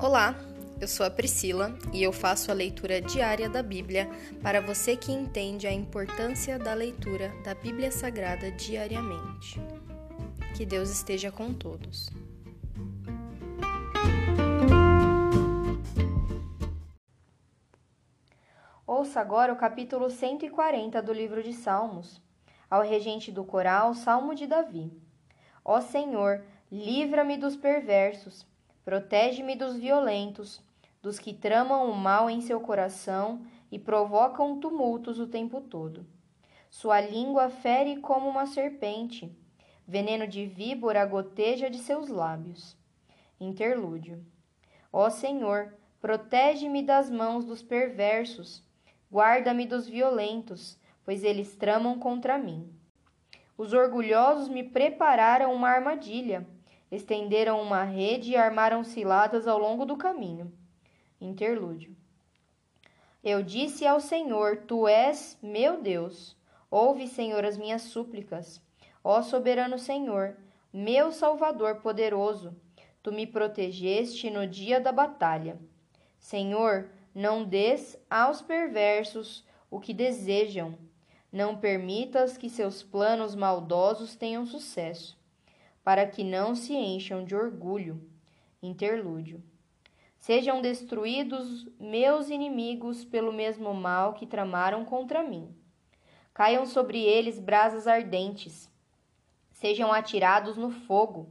[0.00, 0.36] Olá,
[0.80, 4.08] eu sou a Priscila e eu faço a leitura diária da Bíblia
[4.40, 9.60] para você que entende a importância da leitura da Bíblia Sagrada diariamente.
[10.56, 12.08] Que Deus esteja com todos.
[18.86, 22.22] Ouça agora o capítulo 140 do livro de Salmos.
[22.70, 24.92] Ao regente do coral, Salmo de Davi.
[25.64, 28.46] Ó Senhor, livra-me dos perversos
[28.88, 30.62] Protege-me dos violentos,
[31.02, 36.06] dos que tramam o mal em seu coração e provocam tumultos o tempo todo.
[36.70, 39.30] Sua língua fere como uma serpente,
[39.86, 42.78] veneno de víbora goteja de seus lábios.
[43.38, 44.24] Interlúdio.
[44.90, 48.64] Ó Senhor, protege-me das mãos dos perversos,
[49.12, 52.72] guarda-me dos violentos, pois eles tramam contra mim.
[53.54, 56.46] Os orgulhosos me prepararam uma armadilha
[56.90, 60.52] estenderam uma rede e armaram ciladas ao longo do caminho.
[61.20, 61.94] Interlúdio.
[63.22, 66.36] Eu disse ao Senhor: Tu és meu Deus.
[66.70, 68.62] Ouve, Senhor, as minhas súplicas.
[69.02, 70.36] Ó soberano Senhor,
[70.72, 72.54] meu Salvador poderoso,
[73.02, 75.58] tu me protegeste no dia da batalha.
[76.18, 80.78] Senhor, não des aos perversos o que desejam.
[81.32, 85.17] Não permitas que seus planos maldosos tenham sucesso
[85.88, 87.98] para que não se encham de orgulho.
[88.62, 89.42] Interlúdio.
[90.18, 95.48] Sejam destruídos meus inimigos pelo mesmo mal que tramaram contra mim.
[96.34, 98.70] Caiam sobre eles brasas ardentes.
[99.50, 101.30] Sejam atirados no fogo,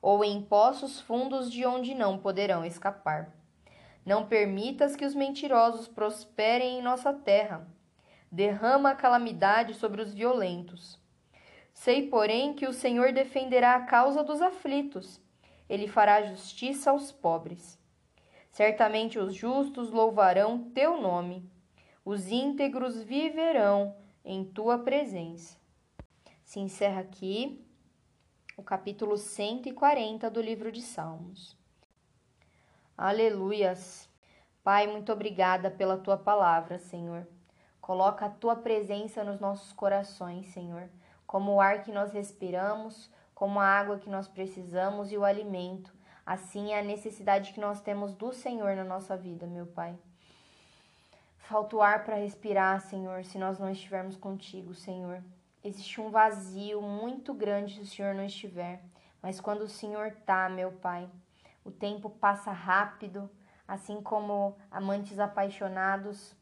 [0.00, 3.34] ou em poços fundos de onde não poderão escapar.
[4.06, 7.66] Não permitas que os mentirosos prosperem em nossa terra.
[8.30, 11.00] Derrama a calamidade sobre os violentos
[11.78, 15.20] Sei, porém, que o Senhor defenderá a causa dos aflitos,
[15.68, 17.78] ele fará justiça aos pobres.
[18.50, 21.48] Certamente os justos louvarão teu nome,
[22.04, 23.94] os íntegros viverão
[24.24, 25.56] em tua presença.
[26.42, 27.64] Se encerra aqui
[28.56, 31.56] o capítulo 140 do livro de Salmos.
[32.96, 34.10] Aleluias!
[34.64, 37.24] Pai, muito obrigada pela tua palavra, Senhor.
[37.80, 40.90] Coloca a tua presença nos nossos corações, Senhor
[41.28, 45.94] como o ar que nós respiramos, como a água que nós precisamos e o alimento.
[46.24, 49.94] Assim é a necessidade que nós temos do Senhor na nossa vida, meu Pai.
[51.36, 55.22] Falta o ar para respirar, Senhor, se nós não estivermos contigo, Senhor.
[55.62, 58.82] Existe um vazio muito grande se o Senhor não estiver.
[59.20, 61.10] Mas quando o Senhor tá, meu Pai,
[61.62, 63.30] o tempo passa rápido,
[63.66, 66.34] assim como amantes apaixonados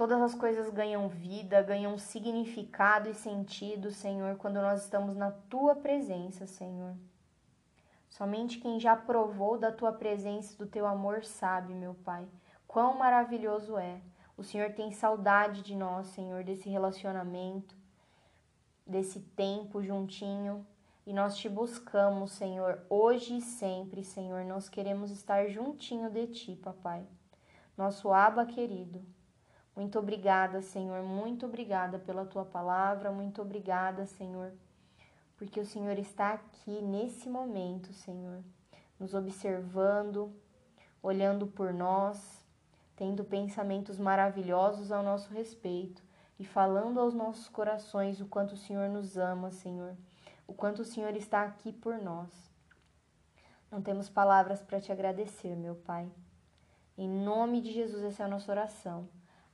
[0.00, 5.74] Todas as coisas ganham vida, ganham significado e sentido, Senhor, quando nós estamos na tua
[5.74, 6.94] presença, Senhor.
[8.08, 12.26] Somente quem já provou da tua presença, do teu amor, sabe, meu Pai,
[12.66, 14.00] quão maravilhoso é.
[14.38, 17.76] O Senhor tem saudade de nós, Senhor, desse relacionamento,
[18.86, 20.66] desse tempo juntinho.
[21.06, 24.46] E nós te buscamos, Senhor, hoje e sempre, Senhor.
[24.46, 27.06] Nós queremos estar juntinho de ti, papai.
[27.76, 29.04] Nosso aba querido.
[29.74, 34.52] Muito obrigada, Senhor, muito obrigada pela tua palavra, muito obrigada, Senhor,
[35.36, 38.42] porque o Senhor está aqui nesse momento, Senhor,
[38.98, 40.34] nos observando,
[41.02, 42.44] olhando por nós,
[42.96, 46.02] tendo pensamentos maravilhosos ao nosso respeito
[46.38, 49.96] e falando aos nossos corações o quanto o Senhor nos ama, Senhor,
[50.46, 52.50] o quanto o Senhor está aqui por nós.
[53.70, 56.10] Não temos palavras para te agradecer, meu Pai.
[56.98, 59.08] Em nome de Jesus, essa é a nossa oração.